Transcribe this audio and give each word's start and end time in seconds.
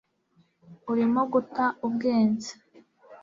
urimo 0.91 1.21
guta 1.33 1.65
ubwenge 1.87 2.51